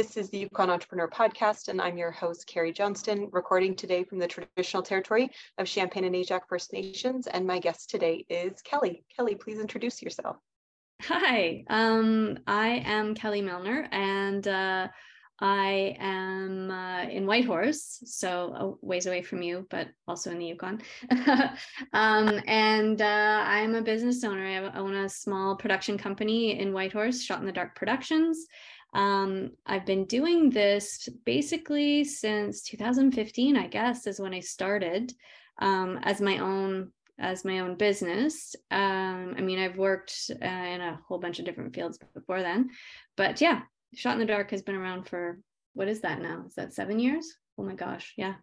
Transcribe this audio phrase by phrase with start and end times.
[0.00, 4.18] This is the Yukon Entrepreneur Podcast, and I'm your host, Carrie Johnston, recording today from
[4.18, 7.26] the traditional territory of Champagne and Aishihik First Nations.
[7.26, 9.04] And my guest today is Kelly.
[9.14, 10.36] Kelly, please introduce yourself.
[11.02, 14.88] Hi, um, I am Kelly Milner, and uh,
[15.38, 20.46] I am uh, in Whitehorse, so a ways away from you, but also in the
[20.46, 20.80] Yukon.
[21.92, 24.46] um, and uh, I'm a business owner.
[24.46, 28.46] I own a small production company in Whitehorse, Shot in the Dark Productions.
[28.92, 35.12] Um, I've been doing this basically since 2015, I guess, is when I started
[35.60, 38.56] um, as my own as my own business.
[38.70, 42.70] Um, I mean, I've worked uh, in a whole bunch of different fields before then,
[43.16, 43.62] but yeah,
[43.94, 45.38] Shot in the Dark has been around for
[45.74, 46.44] what is that now?
[46.46, 47.36] Is that seven years?
[47.58, 48.34] Oh my gosh, yeah.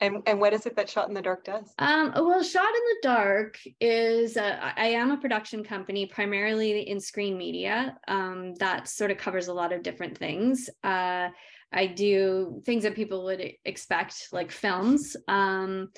[0.00, 1.74] And, and what is it that Shot in the Dark does?
[1.78, 6.98] Um, well, Shot in the Dark is a, I am a production company primarily in
[7.00, 7.98] screen media.
[8.08, 10.70] Um, that sort of covers a lot of different things.
[10.82, 11.28] Uh,
[11.72, 15.16] I do things that people would expect, like films.
[15.28, 15.90] Um,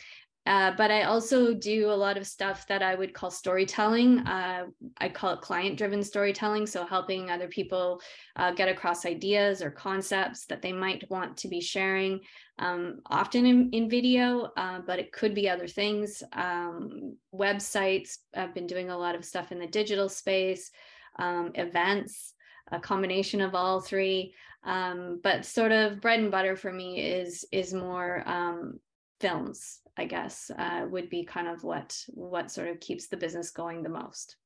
[0.44, 4.20] uh, but I also do a lot of stuff that I would call storytelling.
[4.20, 4.66] Uh,
[4.98, 6.66] I call it client driven storytelling.
[6.66, 8.00] So, helping other people
[8.34, 12.20] uh, get across ideas or concepts that they might want to be sharing,
[12.58, 16.24] um, often in, in video, uh, but it could be other things.
[16.32, 20.72] Um, websites, I've been doing a lot of stuff in the digital space,
[21.20, 22.34] um, events,
[22.72, 24.34] a combination of all three.
[24.64, 28.78] Um, but sort of bread and butter for me is is more um,
[29.22, 33.50] films I guess, uh, would be kind of what what sort of keeps the business
[33.50, 34.36] going the most.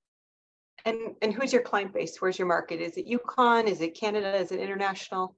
[0.85, 2.17] And and who's your client base?
[2.21, 2.81] Where's your market?
[2.81, 3.69] Is it Yukon?
[3.69, 4.37] Is it Canada?
[4.37, 5.37] Is it international?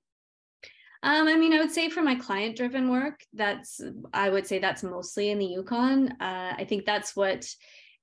[1.03, 3.81] Um, I mean, I would say for my client driven work, that's
[4.13, 6.13] I would say that's mostly in the Yukon.
[6.21, 7.47] Uh, I think that's what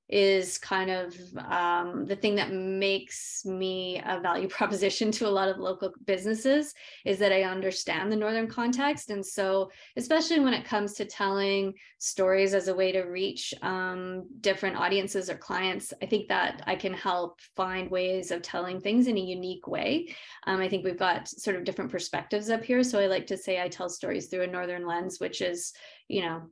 [0.10, 1.16] is kind of
[1.50, 6.74] um, the thing that makes me a value proposition to a lot of local businesses
[7.06, 11.74] is that I understand the northern context, and so especially when it comes to telling
[11.98, 16.76] stories as a way to reach um, different audiences or clients, I think that I
[16.76, 20.14] can help find ways of telling things in a unique way.
[20.46, 23.38] Um, I think we've got sort of different perspectives up here, so I like to
[23.38, 25.74] say I tell stories through a northern lens, which is
[26.08, 26.44] you know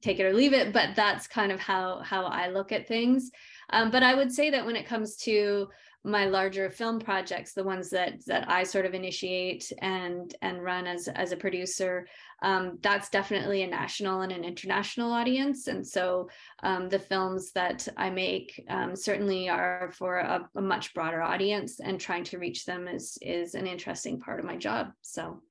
[0.00, 3.30] take it or leave it but that's kind of how how i look at things.
[3.70, 5.68] Um, but i would say that when it comes to
[6.04, 10.86] my larger film projects the ones that that i sort of initiate and and run
[10.86, 12.06] as as a producer
[12.42, 15.66] um, that's definitely a national and an international audience.
[15.66, 16.28] And so
[16.62, 21.80] um, the films that i make um, certainly are for a, a much broader audience
[21.80, 24.92] and trying to reach them is is an interesting part of my job.
[25.02, 25.42] So.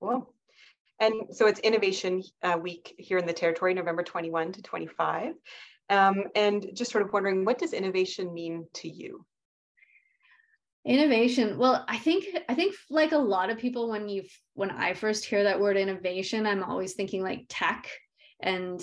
[0.00, 0.34] Well
[1.02, 5.34] and so it's Innovation uh, Week here in the territory, November 21 to 25.
[5.90, 9.26] Um, and just sort of wondering, what does innovation mean to you?
[10.86, 11.58] Innovation.
[11.58, 14.22] Well, I think I think like a lot of people, when you
[14.54, 17.88] when I first hear that word innovation, I'm always thinking like tech
[18.40, 18.80] and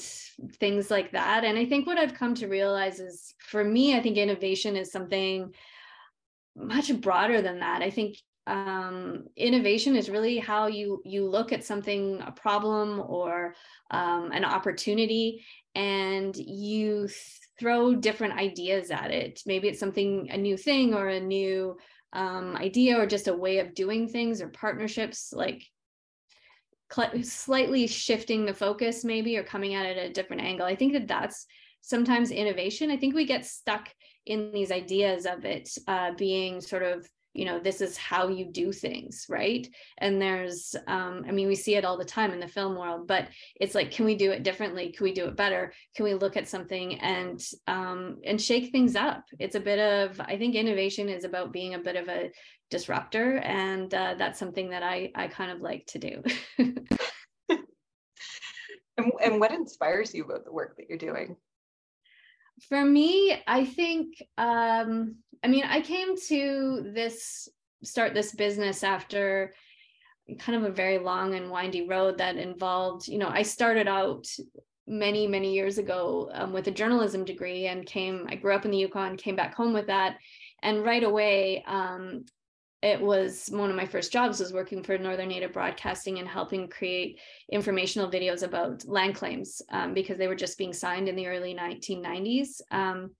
[0.60, 1.44] things like that.
[1.44, 4.92] And I think what I've come to realize is, for me, I think innovation is
[4.92, 5.54] something
[6.56, 7.82] much broader than that.
[7.82, 8.18] I think
[8.50, 13.54] um, innovation is really how you you look at something a problem or
[13.92, 15.46] um, an opportunity
[15.76, 17.08] and you
[17.60, 19.42] throw different ideas at it.
[19.46, 21.78] Maybe it's something a new thing or a new
[22.14, 25.64] um, idea or just a way of doing things or partnerships like
[26.92, 30.66] cl- slightly shifting the focus maybe or coming at it at a different angle.
[30.66, 31.46] I think that that's
[31.82, 32.90] sometimes innovation.
[32.90, 33.90] I think we get stuck
[34.26, 38.46] in these ideas of it uh, being sort of you know this is how you
[38.46, 39.68] do things right?
[39.98, 43.08] And there's um, i mean we see it all the time in the film world
[43.08, 43.28] but
[43.60, 44.92] it's like can we do it differently?
[44.92, 45.74] Can we do it better?
[45.96, 49.24] Can we look at something and um, and shake things up?
[49.40, 52.32] It's a bit of i think innovation is about being a bit of a
[52.70, 56.24] disruptor and uh, that's something that i i kind of like to do.
[59.00, 61.38] And, and what inspires you about the work that you're doing?
[62.68, 67.48] For me i think um I mean, I came to this
[67.84, 69.54] start this business after
[70.38, 74.28] kind of a very long and windy road that involved, you know, I started out
[74.86, 78.72] many, many years ago um, with a journalism degree and came, I grew up in
[78.72, 80.18] the Yukon, came back home with that.
[80.62, 82.26] And right away, um,
[82.82, 86.70] it was one of my first jobs was working for Northern Native Broadcasting and helping
[86.70, 87.20] create
[87.52, 91.54] informational videos about land claims um, because they were just being signed in the early
[91.54, 92.62] 1990s.
[92.72, 93.12] Um,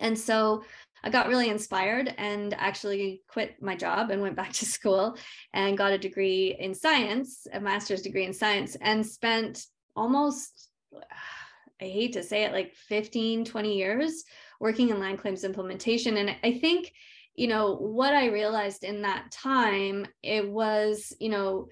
[0.00, 0.64] and so
[1.02, 5.16] I got really inspired and actually quit my job and went back to school
[5.52, 9.66] and got a degree in science, a master's degree in science, and spent
[9.96, 10.70] almost,
[11.82, 14.24] I hate to say it, like 15, 20 years
[14.60, 16.18] working in land claims implementation.
[16.18, 16.92] And I think
[17.36, 21.68] you know what i realized in that time it was you know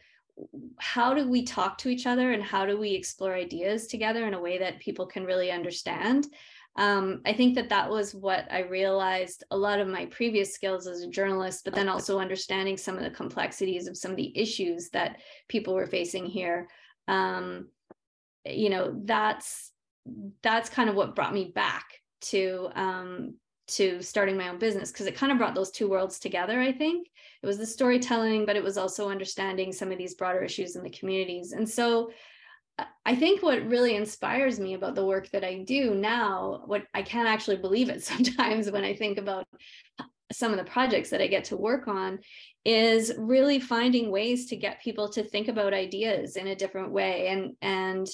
[0.78, 4.34] how do we talk to each other and how do we explore ideas together in
[4.34, 6.26] a way that people can really understand
[6.78, 10.86] um, i think that that was what i realized a lot of my previous skills
[10.86, 14.36] as a journalist but then also understanding some of the complexities of some of the
[14.38, 16.68] issues that people were facing here.
[17.06, 17.68] Um,
[18.44, 19.72] you know that's
[20.42, 21.84] that's kind of what brought me back
[22.20, 23.34] to um,
[23.66, 26.72] to starting my own business because it kind of brought those two worlds together i
[26.72, 27.08] think.
[27.42, 30.82] It was the storytelling but it was also understanding some of these broader issues in
[30.82, 31.52] the communities.
[31.52, 32.10] And so
[33.04, 37.02] i think what really inspires me about the work that i do now what i
[37.02, 39.46] can't actually believe it sometimes when i think about
[40.30, 42.18] some of the projects that i get to work on
[42.64, 47.28] is really finding ways to get people to think about ideas in a different way
[47.28, 48.08] and and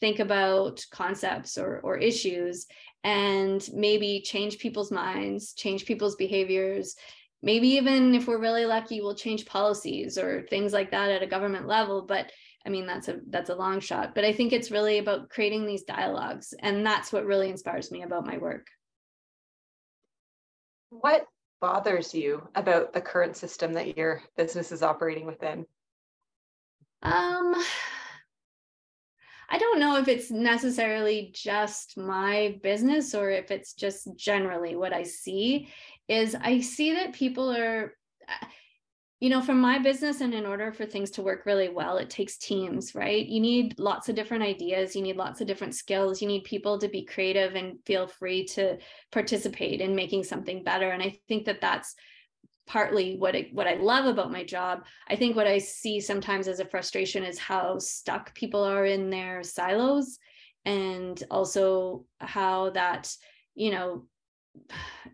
[0.00, 2.66] think about concepts or, or issues
[3.04, 6.96] and maybe change people's minds, change people's behaviors.
[7.42, 11.26] Maybe even if we're really lucky, we'll change policies or things like that at a
[11.26, 12.02] government level.
[12.02, 12.30] But
[12.66, 14.14] I mean, that's a that's a long shot.
[14.14, 18.02] But I think it's really about creating these dialogues, and that's what really inspires me
[18.02, 18.66] about my work.
[20.90, 21.26] What
[21.60, 25.66] bothers you about the current system that your business is operating within?
[27.02, 27.54] Um,
[29.48, 34.92] I don't know if it's necessarily just my business or if it's just generally what
[34.92, 35.68] I see
[36.08, 37.94] is I see that people are
[39.20, 42.10] you know from my business and in order for things to work really well it
[42.10, 46.20] takes teams right you need lots of different ideas you need lots of different skills
[46.20, 48.78] you need people to be creative and feel free to
[49.12, 51.94] participate in making something better and i think that that's
[52.66, 54.84] partly what I, what I love about my job.
[55.08, 59.10] I think what I see sometimes as a frustration is how stuck people are in
[59.10, 60.20] their silos
[60.64, 63.12] and also how that,
[63.56, 64.06] you know,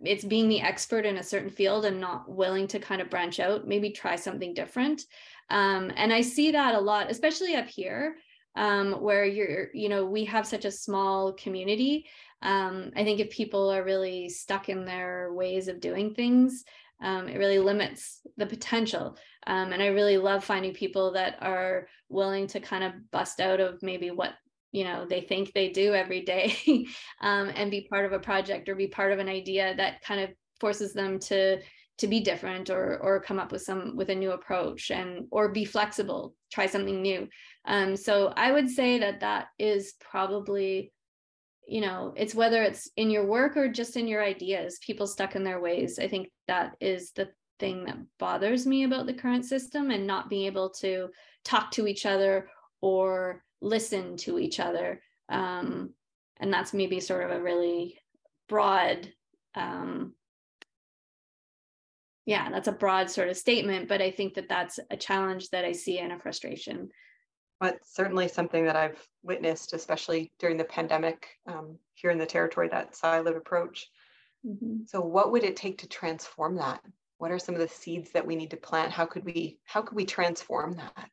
[0.03, 3.41] it's being the expert in a certain field and not willing to kind of branch
[3.41, 5.03] out, maybe try something different.
[5.51, 8.17] Um, and I see that a lot, especially up here,
[8.57, 12.07] um, where you're, you know, we have such a small community.
[12.43, 16.65] Um, I think if people are really stuck in their ways of doing things,
[17.03, 19.17] um, it really limits the potential.
[19.47, 23.61] Um, and I really love finding people that are willing to kind of bust out
[23.61, 24.33] of maybe what
[24.73, 26.55] you know they think they do every day
[27.21, 30.21] um, and be part of a project or be part of an idea that kind
[30.21, 30.31] of
[30.61, 31.59] forces them to
[31.99, 35.49] to be different or or come up with some with a new approach and or
[35.49, 37.29] be flexible try something new.
[37.65, 40.93] Um, so i would say that that is probably
[41.67, 45.37] you know it's whether it's in your work or just in your ideas people stuck
[45.37, 45.99] in their ways.
[45.99, 47.29] I think that is the
[47.59, 51.09] thing that bothers me about the current system and not being able to
[51.45, 52.49] talk to each other
[52.83, 55.91] or listen to each other um,
[56.39, 57.99] and that's maybe sort of a really
[58.49, 59.11] broad
[59.55, 60.15] um,
[62.25, 65.65] yeah that's a broad sort of statement but i think that that's a challenge that
[65.65, 66.89] i see and a frustration
[67.61, 72.69] but certainly something that I've witnessed, especially during the pandemic um, here in the territory,
[72.69, 73.89] that siloed approach.
[74.47, 74.85] Mm-hmm.
[74.87, 76.81] So what would it take to transform that?
[77.19, 78.93] What are some of the seeds that we need to plant?
[78.93, 81.09] How could we how could we transform that?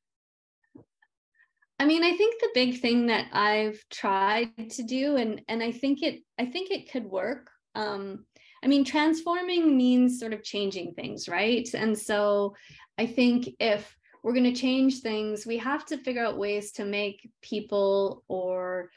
[1.79, 5.71] I mean, I think the big thing that I've tried to do, and and I
[5.71, 7.49] think it I think it could work.
[7.75, 8.25] Um,
[8.63, 11.67] I mean, transforming means sort of changing things, right?
[11.73, 12.55] And so
[12.97, 13.93] I think if
[14.23, 18.89] we're going to change things we have to figure out ways to make people or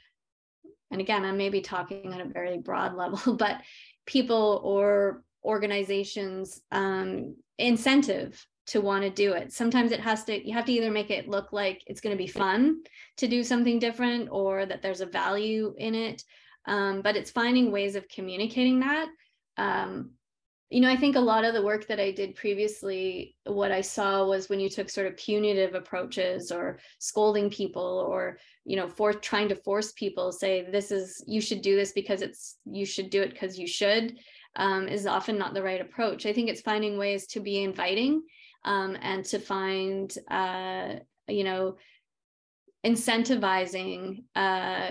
[0.91, 3.61] and again i may be talking on a very broad level but
[4.07, 10.53] people or organizations um, incentive to want to do it sometimes it has to you
[10.53, 12.79] have to either make it look like it's going to be fun
[13.17, 16.23] to do something different or that there's a value in it
[16.67, 19.09] um, but it's finding ways of communicating that
[19.57, 20.11] um,
[20.69, 23.81] you know, I think a lot of the work that I did previously, what I
[23.83, 28.89] saw was when you took sort of punitive approaches or scolding people or, you know,
[28.89, 32.85] for trying to force people say, this is, you should do this because it's, you
[32.85, 34.19] should do it because you should,
[34.57, 36.27] um, is often not the right approach.
[36.27, 38.23] I think it's finding ways to be inviting
[38.67, 40.97] um, and to find, uh,
[41.29, 41.77] you know,
[42.85, 44.91] incentivizing uh,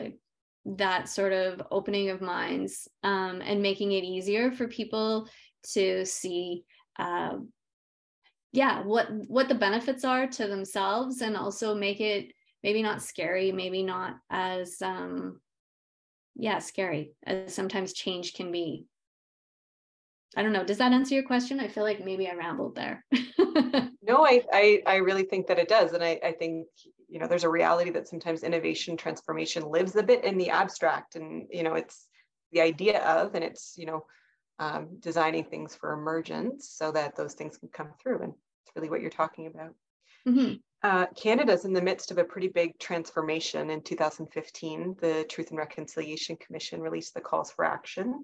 [0.65, 5.29] that sort of opening of minds um, and making it easier for people
[5.73, 6.63] to see
[6.97, 7.35] uh,
[8.55, 12.31] yeah what what the benefits are to themselves and also make it
[12.63, 15.41] maybe not scary maybe not as um
[16.35, 18.85] yeah scary as sometimes change can be
[20.35, 23.05] i don't know does that answer your question i feel like maybe i rambled there
[24.01, 26.67] no I, I i really think that it does and i i think
[27.07, 31.15] you know there's a reality that sometimes innovation transformation lives a bit in the abstract
[31.15, 32.07] and you know it's
[32.51, 34.03] the idea of and it's you know
[34.59, 38.21] um, designing things for emergence so that those things can come through.
[38.21, 39.73] And it's really what you're talking about.
[40.27, 40.53] Mm-hmm.
[40.81, 43.69] Uh, Canada's in the midst of a pretty big transformation.
[43.69, 48.23] In 2015, the Truth and Reconciliation Commission released the calls for action.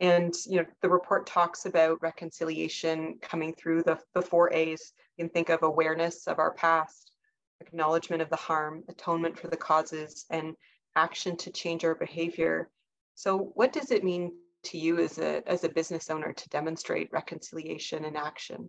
[0.00, 4.92] And you know, the report talks about reconciliation coming through the, the four A's.
[5.16, 7.12] You can think of awareness of our past,
[7.60, 10.54] acknowledgement of the harm, atonement for the causes, and
[10.96, 12.68] action to change our behavior.
[13.14, 14.32] So what does it mean
[14.64, 18.68] to you as a, as a business owner to demonstrate reconciliation in action?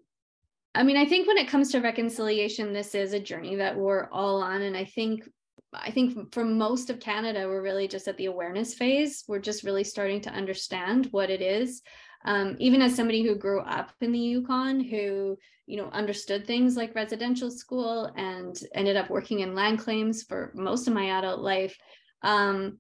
[0.76, 4.08] I mean, I think when it comes to reconciliation, this is a journey that we're
[4.12, 4.62] all on.
[4.62, 5.28] And I think
[5.74, 9.24] I think for most of Canada, we're really just at the awareness phase.
[9.28, 11.82] We're just really starting to understand what it is.
[12.26, 16.78] Um, even as somebody who grew up in the Yukon, who you know understood things
[16.78, 21.42] like residential school and ended up working in land claims for most of my adult
[21.42, 21.78] life,
[22.24, 22.80] um,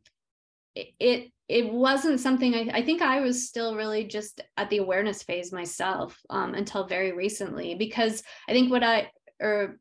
[0.75, 5.23] it it wasn't something I, I, think I was still really just at the awareness
[5.23, 9.79] phase myself um, until very recently because I think what I or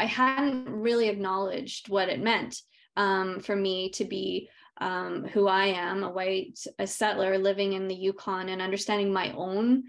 [0.00, 2.56] I hadn't really acknowledged what it meant
[2.96, 4.48] um, for me to be
[4.80, 9.30] um, who I am, a white a settler living in the Yukon and understanding my
[9.32, 9.84] own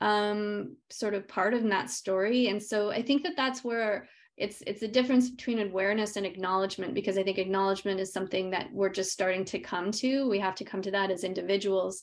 [0.00, 2.46] um, sort of part of that story.
[2.46, 6.94] And so I think that that's where it's it's a difference between awareness and acknowledgement
[6.94, 10.54] because i think acknowledgement is something that we're just starting to come to we have
[10.54, 12.02] to come to that as individuals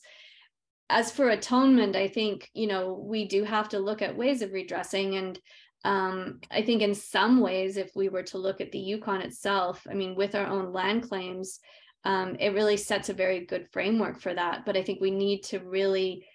[0.90, 4.52] as for atonement i think you know we do have to look at ways of
[4.52, 5.38] redressing and
[5.84, 9.86] um, i think in some ways if we were to look at the yukon itself
[9.90, 11.60] i mean with our own land claims
[12.04, 14.64] um, it really sets a very good framework for that.
[14.64, 16.26] But i think we need to really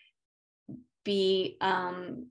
[1.05, 2.27] be um,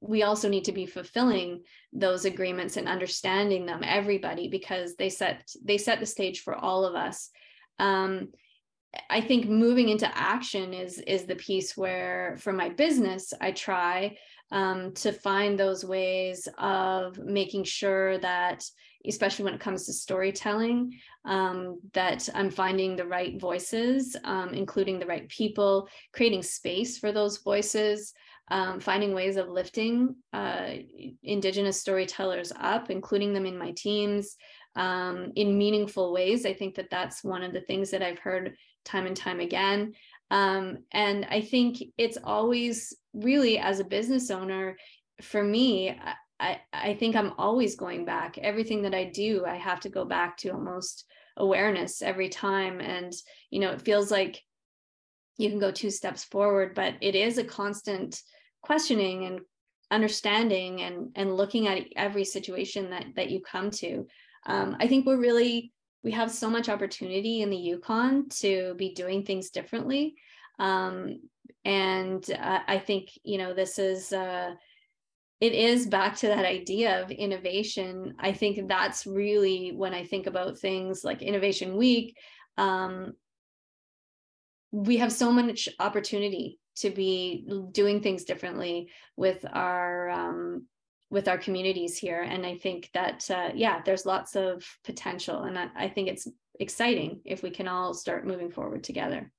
[0.00, 5.48] we also need to be fulfilling those agreements and understanding them everybody because they set
[5.64, 7.30] they set the stage for all of us.
[7.78, 8.28] Um,
[9.10, 14.16] i think moving into action is is the piece where for my business i try
[14.54, 18.64] um, to find those ways of making sure that
[19.06, 20.92] especially when it comes to storytelling
[21.26, 27.12] um, that i'm finding the right voices um, including the right people creating space for
[27.12, 28.14] those voices
[28.50, 30.70] um, finding ways of lifting uh,
[31.22, 34.36] indigenous storytellers up including them in my teams
[34.76, 36.44] um, in meaningful ways.
[36.44, 39.92] I think that that's one of the things that i've heard time and time again
[40.34, 44.76] um, and i think it's always really as a business owner
[45.22, 45.96] for me
[46.40, 48.38] I, I think I'm always going back.
[48.38, 51.04] Everything that I do, I have to go back to almost
[51.36, 52.80] awareness every time.
[52.80, 53.12] And,
[53.50, 54.42] you know, it feels like
[55.36, 58.20] you can go two steps forward, but it is a constant
[58.62, 59.40] questioning and
[59.90, 64.06] understanding and and looking at every situation that that you come to.
[64.46, 65.72] Um, I think we're really
[66.04, 70.14] we have so much opportunity in the Yukon to be doing things differently.
[70.58, 71.22] Um,
[71.64, 74.52] and uh, I think you know this is uh,
[75.40, 78.14] it is back to that idea of innovation.
[78.18, 82.16] I think that's really when I think about things like Innovation Week.
[82.58, 83.14] Um,
[84.70, 90.66] we have so much opportunity to be doing things differently with our um,
[91.14, 95.56] with our communities here, and I think that uh, yeah, there's lots of potential, and
[95.56, 96.28] I, I think it's
[96.58, 99.30] exciting if we can all start moving forward together.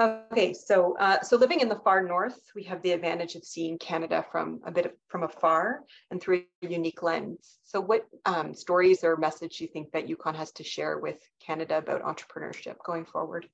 [0.00, 3.78] Okay, so uh, so living in the far north, we have the advantage of seeing
[3.78, 7.58] Canada from a bit of, from afar and through a unique lens.
[7.62, 11.18] So, what um, stories or message do you think that Yukon has to share with
[11.46, 13.48] Canada about entrepreneurship going forward?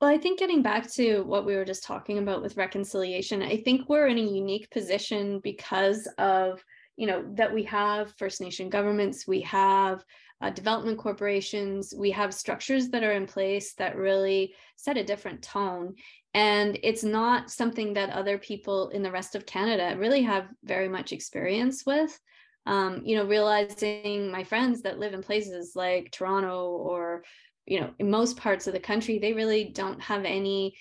[0.00, 3.56] Well, I think getting back to what we were just talking about with reconciliation, I
[3.56, 6.64] think we're in a unique position because of
[6.96, 10.04] you know that we have First Nation governments, we have
[10.40, 11.92] uh, development corporations.
[11.96, 15.94] We have structures that are in place that really set a different tone.
[16.34, 20.88] And it's not something that other people in the rest of Canada really have very
[20.88, 22.18] much experience with.
[22.66, 27.24] Um, you know, realizing my friends that live in places like Toronto or,
[27.68, 30.76] you know, in most parts of the country, they really don't have any,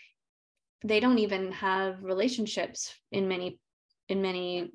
[0.84, 3.60] they don't even have relationships in many,
[4.08, 4.72] in many,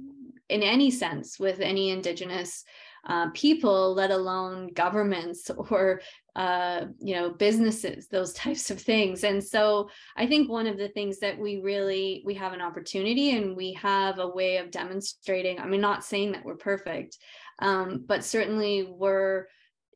[0.48, 2.64] in any sense with any Indigenous
[3.04, 6.00] uh, people, let alone governments or
[6.36, 9.24] uh, you know businesses, those types of things.
[9.24, 13.36] And so I think one of the things that we really we have an opportunity
[13.36, 15.58] and we have a way of demonstrating.
[15.58, 17.18] I mean, not saying that we're perfect,
[17.58, 19.46] um, but certainly we're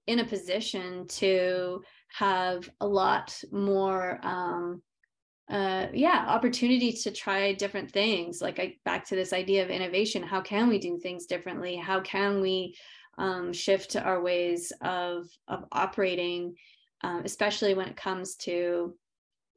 [0.06, 4.82] in a position to have a lot more um,
[5.48, 8.40] uh yeah opportunity to try different things.
[8.40, 11.76] Like I, back to this idea of innovation how can we do things differently?
[11.76, 12.76] How can we
[13.18, 16.54] um, shift our ways of of operating,
[17.02, 18.96] um, especially when it comes to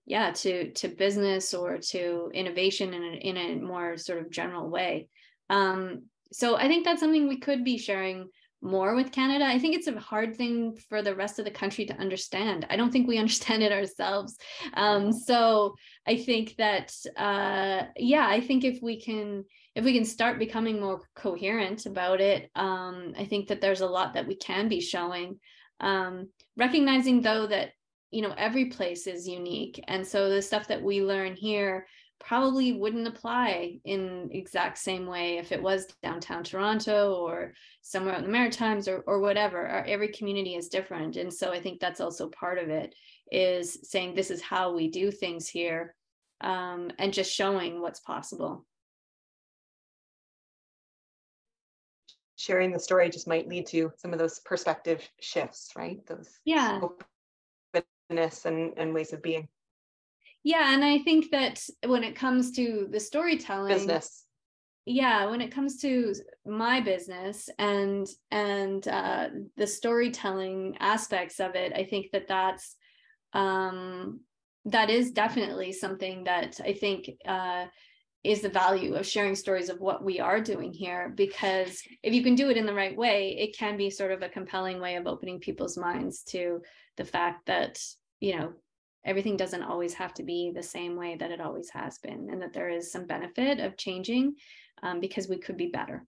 [0.06, 4.70] yeah to to business or to innovation in a, in a more sort of general
[4.70, 5.08] way?
[5.50, 8.30] Um, so i think that's something we could be sharing
[8.62, 9.46] more with canada.
[9.46, 12.66] I think it's a hard thing for the rest of the country to understand.
[12.70, 14.38] I don't think we understand it ourselves.
[14.74, 15.76] Um, so
[16.08, 19.44] i think that uh, yeah i think if we can
[19.76, 23.88] if we can start becoming more coherent about it um, i think that there's a
[23.88, 25.40] lot that we can be showing.
[25.82, 27.70] Um, recognizing though that
[28.12, 29.84] you know every place is unique.
[29.88, 31.88] And so the stuff that we learn here
[32.20, 38.24] probably wouldn't apply in exact same way if it was downtown toronto or somewhere in
[38.24, 39.66] the maritimes or, or whatever.
[39.66, 41.16] Our, every community is different.
[41.16, 42.94] And so i think that's also part of it
[43.32, 45.96] is saying this is how we do things here
[46.42, 48.66] um, and just showing what's possible.
[52.36, 56.06] Sharing the story just might lead to some of those perspective shifts right?
[56.06, 56.80] Those yeah.
[58.10, 59.48] openness and, and ways of being.
[60.44, 64.26] Yeah, and I think that when it comes to the storytelling business,
[64.86, 66.14] yeah, when it comes to
[66.46, 72.76] my business and and uh, the storytelling aspects of it, I think that that's
[73.34, 74.22] um,
[74.66, 77.66] that is definitely something that I think uh,
[78.24, 82.22] is the value of sharing stories of what we are doing here because if you
[82.22, 84.96] can do it in the right way it can be sort of a compelling way
[84.96, 86.62] of opening people's minds to
[86.98, 87.80] the fact that
[88.20, 88.52] you know
[89.06, 92.42] everything doesn't always have to be the same way that it always has been and
[92.42, 94.36] that there is some benefit of changing
[94.84, 96.06] um, because we could be better.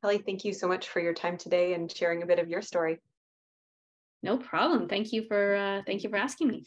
[0.00, 2.62] Kelly thank you so much for your time today and sharing a bit of your
[2.62, 2.98] story.
[4.22, 4.88] No problem.
[4.88, 6.64] Thank you for uh, thank you for asking me